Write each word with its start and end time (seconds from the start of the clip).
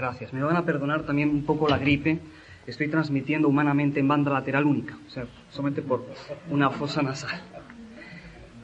Gracias. 0.00 0.32
Me 0.32 0.42
van 0.42 0.56
a 0.56 0.64
perdonar 0.64 1.02
también 1.02 1.28
un 1.28 1.44
poco 1.44 1.68
la 1.68 1.76
gripe. 1.76 2.18
Estoy 2.66 2.88
transmitiendo 2.88 3.48
humanamente 3.48 4.00
en 4.00 4.08
banda 4.08 4.30
lateral 4.30 4.64
única, 4.64 4.96
o 5.06 5.10
sea, 5.10 5.26
solamente 5.50 5.82
por 5.82 6.06
una 6.48 6.70
fosa 6.70 7.02
nasal. 7.02 7.38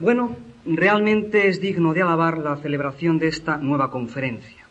Bueno, 0.00 0.34
realmente 0.64 1.48
es 1.48 1.60
digno 1.60 1.92
de 1.92 2.00
alabar 2.00 2.38
la 2.38 2.56
celebración 2.56 3.18
de 3.18 3.28
esta 3.28 3.58
nueva 3.58 3.90
conferencia. 3.90 4.64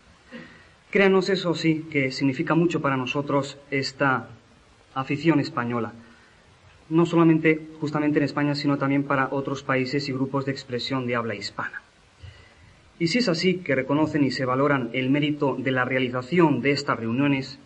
Créanos 0.89 1.29
eso 1.29 1.53
sí, 1.53 1.85
que 1.91 2.09
significa 2.09 2.55
mucho 2.55 2.81
para 2.81 2.97
nosotros 2.97 3.59
esta 3.69 4.29
afición 4.95 5.39
española. 5.39 5.93
No 6.89 7.05
solamente 7.05 7.67
justamente 7.79 8.17
en 8.17 8.25
España, 8.25 8.55
sino 8.55 8.79
también 8.79 9.03
para 9.03 9.27
otros 9.29 9.61
países 9.61 10.09
y 10.09 10.13
grupos 10.13 10.45
de 10.45 10.53
expresión 10.53 11.05
de 11.05 11.15
habla 11.15 11.35
hispana. 11.35 11.84
Y 12.97 13.07
si 13.07 13.17
es 13.19 13.27
así 13.27 13.55
que 13.57 13.75
reconocen 13.75 14.23
y 14.23 14.31
se 14.31 14.45
valoran 14.45 14.89
el 14.93 15.09
mérito 15.09 15.55
de 15.59 15.71
la 15.71 15.83
realización 15.83 16.61
de 16.61 16.71
estas 16.71 16.97
reuniones, 16.97 17.59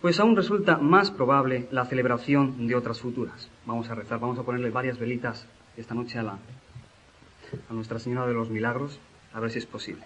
pues 0.00 0.20
aún 0.20 0.36
resulta 0.36 0.78
más 0.78 1.10
probable 1.10 1.66
la 1.72 1.84
celebración 1.86 2.68
de 2.68 2.76
otras 2.76 3.00
futuras. 3.00 3.50
Vamos 3.66 3.90
a 3.90 3.96
rezar, 3.96 4.20
vamos 4.20 4.38
a 4.38 4.44
ponerle 4.44 4.70
varias 4.70 4.98
velitas 4.98 5.46
esta 5.76 5.94
noche 5.94 6.18
a, 6.18 6.22
la, 6.22 6.38
a 7.68 7.72
Nuestra 7.72 7.98
Señora 7.98 8.26
de 8.26 8.34
los 8.34 8.50
Milagros, 8.50 9.00
a 9.32 9.40
ver 9.40 9.50
si 9.50 9.58
es 9.58 9.66
posible. 9.66 10.04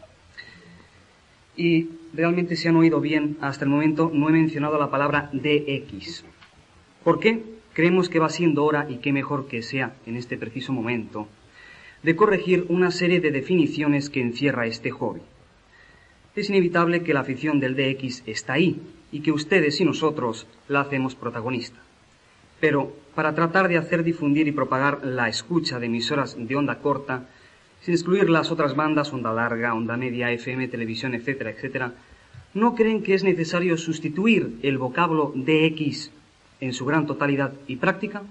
Y 1.55 1.91
realmente 2.15 2.57
se 2.57 2.71
han 2.71 2.77
oído 2.77 3.01
bien, 3.03 3.37
hasta 3.43 3.67
el 3.67 3.71
momento 3.71 4.11
no 4.13 4.31
he 4.31 4.33
mencionado 4.33 4.79
la 4.79 4.91
palabra 4.91 5.29
DX. 5.35 6.25
¿Por 7.05 7.21
qué? 7.21 7.43
Creemos 7.75 8.09
que 8.09 8.19
va 8.19 8.31
siendo 8.31 8.65
hora, 8.65 8.87
y 8.89 8.99
qué 8.99 9.13
mejor 9.13 9.47
que 9.47 9.63
sea 9.63 9.95
en 10.07 10.17
este 10.17 10.39
preciso 10.39 10.73
momento, 10.73 11.29
de 12.03 12.17
corregir 12.17 12.67
una 12.69 12.91
serie 12.91 13.21
de 13.21 13.31
definiciones 13.31 14.11
que 14.11 14.21
encierra 14.21 14.67
este 14.67 14.91
hobby. 14.91 15.21
Es 16.35 16.49
inevitable 16.49 17.03
que 17.03 17.15
la 17.15 17.21
afición 17.21 17.61
del 17.61 17.77
DX 17.77 18.23
está 18.27 18.55
ahí 18.55 18.81
y 19.13 19.21
que 19.21 19.33
ustedes 19.33 19.81
y 19.81 19.85
nosotros 19.85 20.47
la 20.69 20.81
hacemos 20.81 21.15
protagonista. 21.15 21.79
Pero 22.61 22.93
para 23.15 23.35
tratar 23.35 23.69
de 23.69 23.77
hacer 23.77 24.03
difundir 24.03 24.49
y 24.49 24.53
propagar 24.53 25.05
la 25.05 25.29
escucha 25.29 25.79
de 25.79 25.87
emisoras 25.87 26.37
de 26.39 26.57
onda 26.57 26.79
corta, 26.79 27.29
sin 27.83 27.95
excluir 27.95 28.31
las 28.31 28.51
otras 28.51 28.75
bandas, 28.75 29.13
onda 29.13 29.33
larga, 29.33 29.75
onda 29.75 29.97
media, 29.97 30.31
FM, 30.31 30.69
televisión, 30.69 31.15
etcétera, 31.15 31.51
etcétera, 31.51 31.93
¿no 32.55 32.75
creen 32.75 33.03
que 33.03 33.15
es 33.15 33.25
necesario 33.25 33.77
sustituir 33.77 34.59
el 34.63 34.79
vocablo 34.79 35.33
DX 35.35 36.11
en 36.61 36.73
su 36.73 36.87
gran 36.87 37.07
totalidad 37.07 37.53
y 37.67 37.77
práctica? 37.77 38.23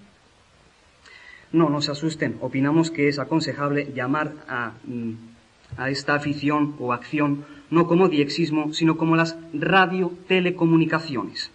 No, 1.53 1.69
no 1.69 1.81
se 1.81 1.91
asusten. 1.91 2.37
Opinamos 2.41 2.91
que 2.91 3.07
es 3.07 3.19
aconsejable 3.19 3.91
llamar 3.93 4.33
a, 4.47 4.73
mm, 4.85 5.13
a 5.77 5.89
esta 5.89 6.15
afición 6.15 6.75
o 6.79 6.93
acción 6.93 7.45
no 7.69 7.87
como 7.87 8.09
diexismo, 8.09 8.73
sino 8.73 8.97
como 8.97 9.15
las 9.15 9.37
radiotelecomunicaciones. 9.53 11.51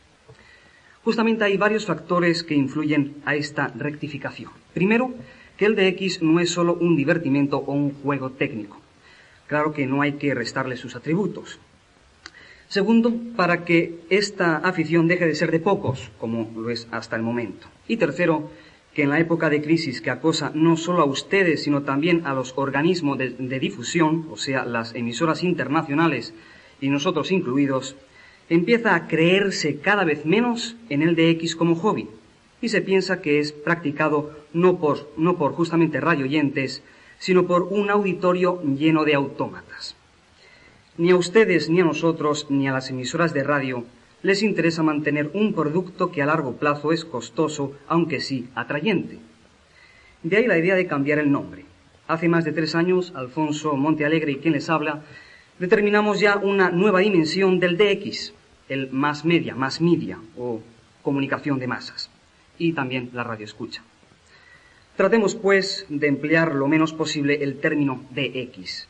Justamente 1.05 1.45
hay 1.45 1.57
varios 1.57 1.87
factores 1.87 2.43
que 2.43 2.55
influyen 2.55 3.17
a 3.25 3.37
esta 3.37 3.69
rectificación. 3.69 4.51
Primero, 4.75 5.15
que 5.57 5.67
el 5.67 5.77
DX 5.77 6.23
no 6.23 6.41
es 6.41 6.51
solo 6.51 6.75
un 6.75 6.97
divertimento 6.97 7.59
o 7.59 7.73
un 7.73 7.93
juego 8.03 8.31
técnico. 8.31 8.81
Claro 9.47 9.73
que 9.73 9.87
no 9.87 10.03
hay 10.03 10.15
que 10.15 10.35
restarle 10.35 10.77
sus 10.77 10.97
atributos. 10.97 11.61
Segundo, 12.69 13.15
para 13.37 13.65
que 13.65 14.01
esta 14.11 14.57
afición 14.57 15.07
deje 15.07 15.27
de 15.27 15.37
ser 15.37 15.53
de 15.53 15.61
pocos, 15.61 16.11
como 16.19 16.51
lo 16.57 16.71
es 16.71 16.89
hasta 16.91 17.15
el 17.15 17.23
momento. 17.23 17.69
Y 17.87 17.97
tercero, 17.97 18.51
que 18.97 19.03
en 19.03 19.11
la 19.11 19.21
época 19.21 19.51
de 19.51 19.61
crisis 19.61 20.01
que 20.01 20.09
acosa 20.09 20.53
no 20.55 20.79
solo 20.79 21.03
a 21.03 21.05
ustedes, 21.05 21.65
sino 21.65 21.83
también 21.83 22.27
a 22.27 22.33
los 22.33 22.55
organismos 22.57 23.19
de, 23.19 23.59
difusión, 23.61 24.27
o 24.31 24.39
sea, 24.39 24.65
las 24.65 24.95
emisoras 24.95 25.43
internacionales 25.43 26.33
y 26.81 26.89
nosotros 26.89 27.31
incluidos, 27.31 27.95
empieza 28.49 28.95
a 28.95 29.07
creerse 29.07 29.81
cada 29.81 30.05
vez 30.05 30.25
menos 30.25 30.77
en 30.89 31.03
el 31.03 31.15
DX 31.15 31.57
como 31.57 31.75
hobby 31.77 32.09
y 32.63 32.71
se 32.71 32.81
piensa 32.81 33.21
que 33.21 33.39
es 33.39 33.53
practicado 33.53 34.31
no 34.55 34.79
por, 34.79 35.13
no 35.19 35.37
por 35.37 35.53
justamente 35.53 36.01
radioyentes, 36.01 36.83
sino 37.19 37.47
por 37.47 37.65
un 37.65 37.91
auditorio 37.91 38.63
lleno 38.63 39.05
de 39.05 39.13
autómatas. 39.13 39.95
Ni 40.97 41.11
a 41.11 41.17
ustedes, 41.17 41.69
ni 41.69 41.83
a 41.83 41.85
nosotros, 41.85 42.47
ni 42.49 42.67
a 42.67 42.73
las 42.73 42.89
emisoras 42.89 43.35
de 43.35 43.45
radio 43.45 43.85
les 44.27 44.43
interesa 44.43 44.83
mantener 44.83 45.31
un 45.35 45.55
producto 45.55 46.11
que 46.11 46.21
a 46.21 46.27
largo 46.27 46.57
plazo 46.57 46.91
es 46.91 47.05
costoso, 47.05 47.77
aunque 47.87 48.21
sí 48.21 48.49
atrayente. 48.57 49.19
De 50.25 50.37
ahí 50.37 50.47
la 50.49 50.59
idea 50.59 50.75
de 50.75 50.89
cambiar 50.89 51.21
el 51.21 51.31
nombre. 51.31 51.65
Hace 52.09 52.29
más 52.29 52.45
de 52.45 52.51
tres 52.51 52.75
años, 52.75 53.13
Alfonso 53.15 53.77
Montealegre 53.77 54.33
y 54.33 54.37
quien 54.39 54.55
les 54.55 54.69
habla, 54.69 55.05
determinamos 55.61 56.19
ya 56.19 56.39
una 56.39 56.71
nueva 56.71 57.01
dimensión 57.01 57.61
del 57.61 57.79
DX, 57.79 58.33
el 58.69 58.91
más 58.91 59.25
media, 59.25 59.55
más 59.55 59.81
media 59.81 60.19
o 60.37 60.61
comunicación 61.03 61.61
de 61.61 61.69
masas, 61.69 62.11
y 62.59 62.73
también 62.73 63.11
la 63.13 63.23
radio 63.23 63.45
escucha. 63.45 63.85
Tratemos, 64.97 65.37
pues, 65.37 65.87
de 65.89 66.09
emplear 66.09 66.53
lo 66.53 66.67
menos 66.67 66.93
posible 66.93 67.45
el 67.45 67.61
término 67.61 68.03
DX, 68.11 68.89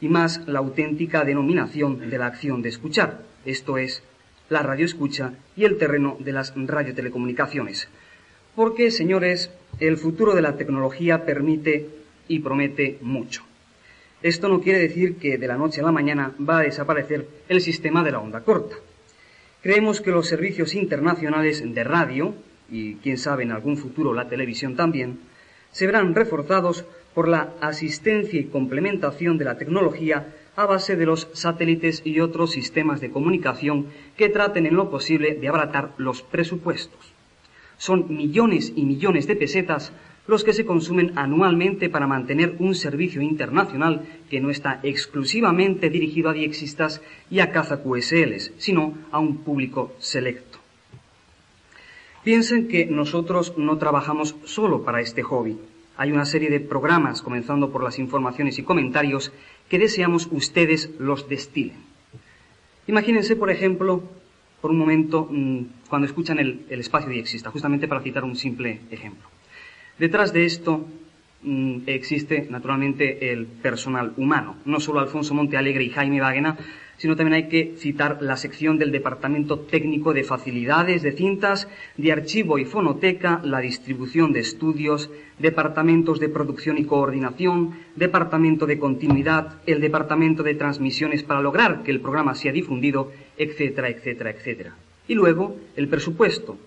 y 0.00 0.08
más 0.08 0.48
la 0.48 0.60
auténtica 0.60 1.22
denominación 1.24 2.08
de 2.08 2.16
la 2.16 2.28
acción 2.28 2.62
de 2.62 2.70
escuchar, 2.70 3.24
esto 3.44 3.76
es, 3.76 4.02
la 4.50 4.62
radio 4.62 4.84
escucha 4.84 5.32
y 5.56 5.64
el 5.64 5.78
terreno 5.78 6.16
de 6.20 6.32
las 6.32 6.52
radiotelecomunicaciones. 6.54 7.88
Porque, 8.54 8.90
señores, 8.90 9.50
el 9.78 9.96
futuro 9.96 10.34
de 10.34 10.42
la 10.42 10.56
tecnología 10.56 11.24
permite 11.24 11.88
y 12.28 12.40
promete 12.40 12.98
mucho. 13.00 13.44
Esto 14.22 14.48
no 14.48 14.60
quiere 14.60 14.80
decir 14.80 15.16
que 15.16 15.38
de 15.38 15.46
la 15.46 15.56
noche 15.56 15.80
a 15.80 15.84
la 15.84 15.92
mañana 15.92 16.34
va 16.38 16.58
a 16.58 16.62
desaparecer 16.62 17.26
el 17.48 17.62
sistema 17.62 18.04
de 18.04 18.10
la 18.10 18.18
onda 18.18 18.40
corta. 18.40 18.76
Creemos 19.62 20.00
que 20.00 20.10
los 20.10 20.26
servicios 20.26 20.74
internacionales 20.74 21.62
de 21.64 21.84
radio, 21.84 22.34
y 22.70 22.96
quién 22.96 23.18
sabe 23.18 23.44
en 23.44 23.52
algún 23.52 23.76
futuro 23.76 24.12
la 24.12 24.28
televisión 24.28 24.74
también, 24.74 25.20
se 25.70 25.86
verán 25.86 26.14
reforzados 26.14 26.84
por 27.14 27.28
la 27.28 27.54
asistencia 27.60 28.40
y 28.40 28.44
complementación 28.44 29.38
de 29.38 29.44
la 29.44 29.56
tecnología 29.56 30.26
a 30.60 30.66
base 30.66 30.96
de 30.96 31.06
los 31.06 31.28
satélites 31.32 32.02
y 32.04 32.20
otros 32.20 32.52
sistemas 32.52 33.00
de 33.00 33.10
comunicación 33.10 33.86
que 34.16 34.28
traten 34.28 34.66
en 34.66 34.76
lo 34.76 34.90
posible 34.90 35.34
de 35.34 35.48
abaratar 35.48 35.92
los 35.96 36.22
presupuestos. 36.22 37.00
Son 37.78 38.06
millones 38.14 38.72
y 38.76 38.84
millones 38.84 39.26
de 39.26 39.36
pesetas 39.36 39.92
los 40.26 40.44
que 40.44 40.52
se 40.52 40.64
consumen 40.64 41.12
anualmente 41.16 41.88
para 41.88 42.06
mantener 42.06 42.54
un 42.58 42.74
servicio 42.74 43.20
internacional 43.20 44.02
que 44.28 44.40
no 44.40 44.50
está 44.50 44.78
exclusivamente 44.82 45.90
dirigido 45.90 46.30
a 46.30 46.34
diexistas 46.34 47.02
y 47.30 47.40
a 47.40 47.50
caza 47.50 47.82
QSLs, 47.82 48.52
sino 48.58 48.94
a 49.10 49.18
un 49.18 49.38
público 49.38 49.92
selecto. 49.98 50.58
Piensen 52.22 52.68
que 52.68 52.84
nosotros 52.86 53.54
no 53.56 53.78
trabajamos 53.78 54.36
solo 54.44 54.84
para 54.84 55.00
este 55.00 55.22
hobby. 55.22 55.58
Hay 55.96 56.12
una 56.12 56.26
serie 56.26 56.50
de 56.50 56.60
programas, 56.60 57.22
comenzando 57.22 57.70
por 57.70 57.82
las 57.82 57.98
informaciones 57.98 58.58
y 58.58 58.62
comentarios, 58.62 59.32
que 59.70 59.78
deseamos 59.78 60.28
ustedes 60.30 60.90
los 60.98 61.28
destilen. 61.28 61.78
Imagínense, 62.86 63.36
por 63.36 63.50
ejemplo, 63.50 64.02
por 64.60 64.72
un 64.72 64.78
momento, 64.78 65.28
mm, 65.30 65.88
cuando 65.88 66.06
escuchan 66.06 66.38
el, 66.38 66.66
el 66.68 66.80
espacio 66.80 67.08
diexista, 67.08 67.50
justamente 67.50 67.88
para 67.88 68.02
citar 68.02 68.24
un 68.24 68.36
simple 68.36 68.80
ejemplo. 68.90 69.28
Detrás 69.98 70.32
de 70.32 70.44
esto 70.44 70.84
existe, 71.86 72.46
naturalmente, 72.50 73.32
el 73.32 73.46
personal 73.46 74.12
humano. 74.16 74.56
No 74.64 74.80
solo 74.80 75.00
Alfonso 75.00 75.34
Montealegre 75.34 75.84
y 75.84 75.90
Jaime 75.90 76.20
Wagner, 76.20 76.54
sino 77.00 77.16
también 77.16 77.44
hay 77.44 77.48
que 77.48 77.76
citar 77.78 78.18
la 78.20 78.36
sección 78.36 78.76
del 78.76 78.92
Departamento 78.92 79.60
Técnico 79.60 80.12
de 80.12 80.22
Facilidades 80.22 81.00
de 81.00 81.12
Cintas, 81.12 81.66
de 81.96 82.12
Archivo 82.12 82.58
y 82.58 82.66
Fonoteca, 82.66 83.40
la 83.42 83.60
distribución 83.60 84.34
de 84.34 84.40
estudios, 84.40 85.10
departamentos 85.38 86.20
de 86.20 86.28
producción 86.28 86.76
y 86.76 86.84
coordinación, 86.84 87.78
departamento 87.96 88.66
de 88.66 88.78
continuidad, 88.78 89.62
el 89.64 89.80
departamento 89.80 90.42
de 90.42 90.56
transmisiones 90.56 91.22
para 91.22 91.40
lograr 91.40 91.82
que 91.82 91.90
el 91.90 92.00
programa 92.00 92.34
sea 92.34 92.52
difundido, 92.52 93.10
etcétera, 93.38 93.88
etcétera, 93.88 94.30
etcétera. 94.32 94.74
Y 95.08 95.14
luego 95.14 95.56
el 95.76 95.88
presupuesto, 95.88 96.58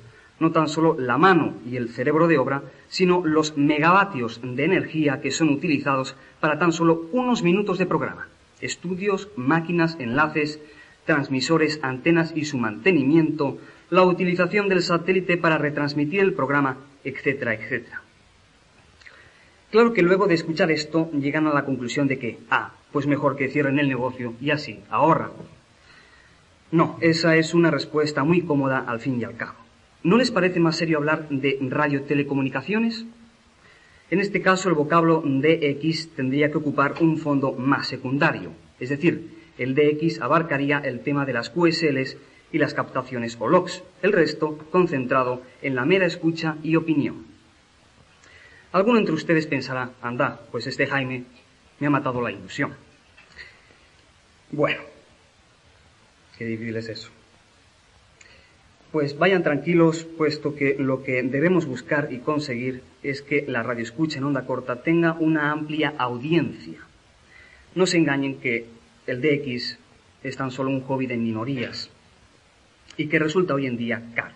no 0.43 0.51
tan 0.51 0.67
solo 0.67 0.95
la 0.99 1.17
mano 1.17 1.55
y 1.65 1.77
el 1.77 1.89
cerebro 1.89 2.27
de 2.27 2.37
obra, 2.37 2.61
sino 2.89 3.25
los 3.25 3.57
megavatios 3.57 4.41
de 4.43 4.65
energía 4.65 5.21
que 5.21 5.31
son 5.31 5.49
utilizados 5.49 6.15
para 6.39 6.59
tan 6.59 6.71
solo 6.73 7.07
unos 7.11 7.41
minutos 7.41 7.79
de 7.79 7.87
programa 7.87 8.27
estudios, 8.63 9.29
máquinas, 9.35 9.97
enlaces, 9.99 10.59
transmisores, 11.05 11.79
antenas 11.81 12.31
y 12.35 12.45
su 12.45 12.57
mantenimiento, 12.57 13.57
la 13.89 14.03
utilización 14.03 14.69
del 14.69 14.81
satélite 14.81 15.37
para 15.37 15.57
retransmitir 15.57 16.21
el 16.21 16.33
programa, 16.33 16.77
etcétera, 17.03 17.53
etcétera. 17.53 18.01
Claro 19.69 19.93
que 19.93 20.01
luego 20.01 20.27
de 20.27 20.35
escuchar 20.35 20.71
esto 20.71 21.11
llegan 21.11 21.47
a 21.47 21.53
la 21.53 21.65
conclusión 21.65 22.07
de 22.07 22.19
que, 22.19 22.37
ah, 22.49 22.71
pues 22.91 23.05
mejor 23.07 23.35
que 23.35 23.49
cierren 23.49 23.79
el 23.79 23.89
negocio 23.89 24.33
y 24.39 24.51
así 24.51 24.79
ahorran. 24.89 25.31
No, 26.71 26.97
esa 27.01 27.35
es 27.35 27.53
una 27.53 27.69
respuesta 27.69 28.23
muy 28.23 28.41
cómoda 28.41 28.85
al 28.87 28.99
fin 28.99 29.19
y 29.19 29.23
al 29.23 29.35
cabo. 29.35 29.62
¿No 30.03 30.17
les 30.17 30.31
parece 30.31 30.59
más 30.59 30.75
serio 30.75 30.97
hablar 30.97 31.29
de 31.29 31.57
radiotelecomunicaciones? 31.61 33.05
En 34.11 34.19
este 34.19 34.41
caso, 34.41 34.67
el 34.67 34.75
vocablo 34.75 35.23
DX 35.25 36.09
tendría 36.09 36.51
que 36.51 36.57
ocupar 36.57 36.95
un 36.99 37.17
fondo 37.17 37.53
más 37.53 37.87
secundario, 37.87 38.51
es 38.81 38.89
decir, 38.89 39.39
el 39.57 39.75
DX 39.75 40.19
abarcaría 40.19 40.79
el 40.79 40.99
tema 40.99 41.25
de 41.25 41.31
las 41.31 41.49
QSLs 41.49 42.17
y 42.51 42.57
las 42.57 42.73
captaciones 42.73 43.37
o 43.39 43.47
logs, 43.47 43.81
el 44.01 44.11
resto 44.11 44.57
concentrado 44.71 45.41
en 45.61 45.75
la 45.75 45.85
mera 45.85 46.05
escucha 46.05 46.57
y 46.63 46.75
opinión. 46.75 47.25
Alguno 48.73 48.99
entre 48.99 49.15
ustedes 49.15 49.47
pensará, 49.47 49.91
anda, 50.01 50.41
pues 50.51 50.67
este 50.67 50.85
Jaime 50.85 51.23
me 51.79 51.87
ha 51.87 51.89
matado 51.89 52.21
la 52.21 52.31
ilusión. 52.31 52.73
Bueno, 54.51 54.81
qué 56.37 56.45
difícil 56.45 56.75
es 56.75 56.89
eso. 56.89 57.22
Pues 58.93 59.17
vayan 59.17 59.41
tranquilos, 59.41 60.03
puesto 60.03 60.53
que 60.53 60.75
lo 60.77 61.01
que 61.01 61.23
debemos 61.23 61.65
buscar 61.65 62.09
y 62.13 62.19
conseguir 62.19 62.83
es 63.01 63.23
que 63.23 63.43
la 63.47 63.63
radioescucha 63.63 64.19
en 64.19 64.25
onda 64.25 64.45
corta 64.45 64.83
tenga 64.83 65.13
una 65.13 65.51
amplia 65.51 65.95
audiencia. 65.97 66.77
No 67.73 67.87
se 67.87 67.97
engañen 67.97 68.39
que 68.39 68.67
el 69.07 69.19
DX 69.19 69.79
es 70.21 70.37
tan 70.37 70.51
solo 70.51 70.69
un 70.69 70.81
hobby 70.81 71.07
de 71.07 71.17
minorías 71.17 71.89
y 72.95 73.07
que 73.07 73.17
resulta 73.17 73.55
hoy 73.55 73.65
en 73.65 73.77
día 73.77 74.11
caro. 74.13 74.35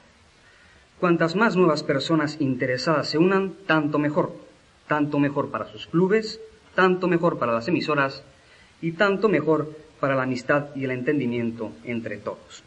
Cuantas 1.00 1.36
más 1.36 1.56
nuevas 1.56 1.84
personas 1.84 2.38
interesadas 2.42 3.10
se 3.10 3.20
unan, 3.20 3.54
tanto 3.68 4.00
mejor. 4.00 4.34
Tanto 4.88 5.20
mejor 5.20 5.52
para 5.52 5.68
sus 5.68 5.86
clubes, 5.86 6.42
tanto 6.74 7.08
mejor 7.08 7.38
para 7.38 7.54
las 7.54 7.68
emisoras 7.68 8.24
y 8.82 8.94
tanto 8.94 9.30
mejor 9.30 9.72
para 10.00 10.16
la 10.16 10.24
amistad 10.24 10.76
y 10.76 10.86
el 10.86 10.90
entendimiento 10.90 11.74
entre 11.84 12.18
todos. 12.18 12.64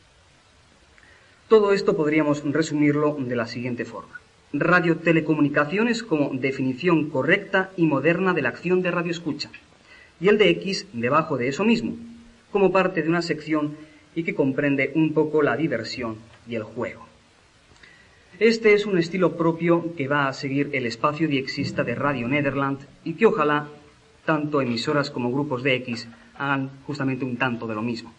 Todo 1.50 1.72
esto 1.72 1.96
podríamos 1.96 2.44
resumirlo 2.44 3.16
de 3.18 3.34
la 3.34 3.48
siguiente 3.48 3.84
forma. 3.84 4.20
Radiotelecomunicaciones 4.52 6.04
como 6.04 6.30
definición 6.32 7.10
correcta 7.10 7.72
y 7.76 7.86
moderna 7.86 8.34
de 8.34 8.42
la 8.42 8.50
acción 8.50 8.82
de 8.82 8.92
radioescucha. 8.92 9.50
Y 10.20 10.28
el 10.28 10.38
de 10.38 10.48
X 10.50 10.86
debajo 10.92 11.36
de 11.36 11.48
eso 11.48 11.64
mismo, 11.64 11.96
como 12.52 12.70
parte 12.70 13.02
de 13.02 13.08
una 13.08 13.20
sección 13.20 13.74
y 14.14 14.22
que 14.22 14.36
comprende 14.36 14.92
un 14.94 15.12
poco 15.12 15.42
la 15.42 15.56
diversión 15.56 16.18
y 16.48 16.54
el 16.54 16.62
juego. 16.62 17.04
Este 18.38 18.72
es 18.72 18.86
un 18.86 18.96
estilo 18.96 19.36
propio 19.36 19.96
que 19.96 20.06
va 20.06 20.28
a 20.28 20.32
seguir 20.32 20.70
el 20.72 20.86
espacio 20.86 21.26
diexista 21.26 21.82
de 21.82 21.96
Radio 21.96 22.28
Nederland 22.28 22.78
y 23.02 23.14
que 23.14 23.26
ojalá 23.26 23.66
tanto 24.24 24.62
emisoras 24.62 25.10
como 25.10 25.32
grupos 25.32 25.64
de 25.64 25.74
X 25.74 26.06
hagan 26.38 26.70
justamente 26.86 27.24
un 27.24 27.38
tanto 27.38 27.66
de 27.66 27.74
lo 27.74 27.82
mismo. 27.82 28.14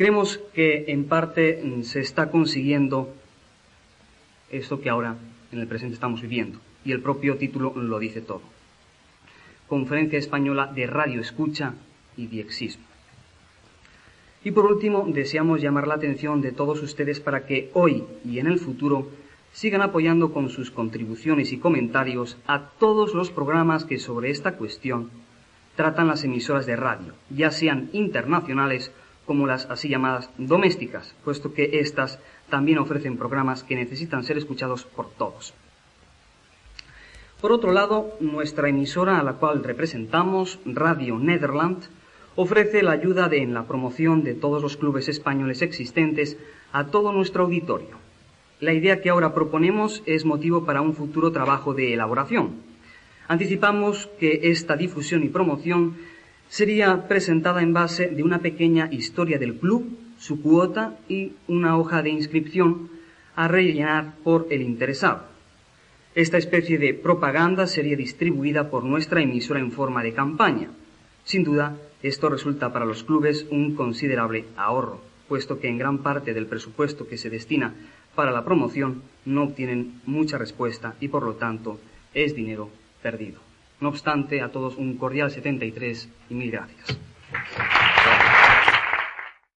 Creemos 0.00 0.40
que 0.54 0.86
en 0.88 1.04
parte 1.04 1.60
mm, 1.62 1.82
se 1.82 2.00
está 2.00 2.30
consiguiendo 2.30 3.12
esto 4.50 4.80
que 4.80 4.88
ahora 4.88 5.16
en 5.52 5.58
el 5.58 5.66
presente 5.66 5.92
estamos 5.92 6.22
viviendo, 6.22 6.58
y 6.86 6.92
el 6.92 7.02
propio 7.02 7.36
título 7.36 7.74
lo 7.76 7.98
dice 7.98 8.22
todo. 8.22 8.40
Conferencia 9.68 10.18
Española 10.18 10.72
de 10.74 10.86
Radio 10.86 11.20
Escucha 11.20 11.74
y 12.16 12.28
Diexismo. 12.28 12.82
Y 14.42 14.52
por 14.52 14.64
último, 14.64 15.04
deseamos 15.06 15.60
llamar 15.60 15.86
la 15.86 15.96
atención 15.96 16.40
de 16.40 16.52
todos 16.52 16.82
ustedes 16.82 17.20
para 17.20 17.44
que 17.44 17.68
hoy 17.74 18.04
y 18.24 18.38
en 18.38 18.46
el 18.46 18.58
futuro 18.58 19.06
sigan 19.52 19.82
apoyando 19.82 20.32
con 20.32 20.48
sus 20.48 20.70
contribuciones 20.70 21.52
y 21.52 21.58
comentarios 21.58 22.38
a 22.46 22.70
todos 22.78 23.12
los 23.12 23.30
programas 23.30 23.84
que 23.84 23.98
sobre 23.98 24.30
esta 24.30 24.52
cuestión 24.52 25.10
tratan 25.76 26.08
las 26.08 26.24
emisoras 26.24 26.64
de 26.64 26.76
radio, 26.76 27.12
ya 27.28 27.50
sean 27.50 27.90
internacionales 27.92 28.92
como 29.26 29.46
las 29.46 29.66
así 29.66 29.88
llamadas 29.88 30.30
domésticas, 30.38 31.14
puesto 31.24 31.52
que 31.54 31.80
éstas 31.80 32.18
también 32.48 32.78
ofrecen 32.78 33.16
programas 33.16 33.62
que 33.62 33.76
necesitan 33.76 34.24
ser 34.24 34.38
escuchados 34.38 34.84
por 34.84 35.10
todos. 35.10 35.54
Por 37.40 37.52
otro 37.52 37.72
lado, 37.72 38.16
nuestra 38.20 38.68
emisora 38.68 39.18
a 39.18 39.22
la 39.22 39.34
cual 39.34 39.64
representamos, 39.64 40.58
Radio 40.66 41.18
Nederland, 41.18 41.84
ofrece 42.36 42.82
la 42.82 42.92
ayuda 42.92 43.28
de, 43.28 43.42
en 43.42 43.54
la 43.54 43.66
promoción 43.66 44.22
de 44.24 44.34
todos 44.34 44.62
los 44.62 44.76
clubes 44.76 45.08
españoles 45.08 45.62
existentes 45.62 46.36
a 46.72 46.88
todo 46.88 47.12
nuestro 47.12 47.44
auditorio. 47.44 47.96
La 48.60 48.74
idea 48.74 49.00
que 49.00 49.08
ahora 49.08 49.32
proponemos 49.32 50.02
es 50.04 50.26
motivo 50.26 50.66
para 50.66 50.82
un 50.82 50.94
futuro 50.94 51.32
trabajo 51.32 51.72
de 51.72 51.94
elaboración. 51.94 52.56
Anticipamos 53.26 54.08
que 54.18 54.40
esta 54.50 54.76
difusión 54.76 55.22
y 55.22 55.28
promoción 55.28 55.96
sería 56.50 57.06
presentada 57.06 57.62
en 57.62 57.72
base 57.72 58.08
de 58.08 58.24
una 58.24 58.40
pequeña 58.40 58.88
historia 58.90 59.38
del 59.38 59.54
club, 59.54 59.96
su 60.18 60.42
cuota 60.42 60.98
y 61.08 61.32
una 61.46 61.78
hoja 61.78 62.02
de 62.02 62.10
inscripción 62.10 62.90
a 63.36 63.46
rellenar 63.46 64.16
por 64.24 64.48
el 64.50 64.60
interesado. 64.60 65.22
Esta 66.16 66.38
especie 66.38 66.76
de 66.76 66.92
propaganda 66.92 67.68
sería 67.68 67.96
distribuida 67.96 68.68
por 68.68 68.82
nuestra 68.82 69.22
emisora 69.22 69.60
en 69.60 69.70
forma 69.70 70.02
de 70.02 70.12
campaña. 70.12 70.70
Sin 71.24 71.44
duda, 71.44 71.76
esto 72.02 72.28
resulta 72.28 72.72
para 72.72 72.84
los 72.84 73.04
clubes 73.04 73.46
un 73.50 73.76
considerable 73.76 74.46
ahorro, 74.56 75.00
puesto 75.28 75.60
que 75.60 75.68
en 75.68 75.78
gran 75.78 75.98
parte 75.98 76.34
del 76.34 76.46
presupuesto 76.46 77.06
que 77.06 77.16
se 77.16 77.30
destina 77.30 77.74
para 78.16 78.32
la 78.32 78.44
promoción 78.44 79.02
no 79.24 79.44
obtienen 79.44 80.00
mucha 80.04 80.36
respuesta 80.36 80.96
y 80.98 81.06
por 81.06 81.22
lo 81.22 81.34
tanto 81.34 81.78
es 82.12 82.34
dinero 82.34 82.70
perdido. 83.02 83.49
No 83.80 83.88
obstante, 83.88 84.42
a 84.42 84.50
todos 84.50 84.76
un 84.76 84.96
cordial 84.96 85.30
73 85.30 86.08
y 86.28 86.34
mil 86.34 86.50
gracias. 86.50 86.98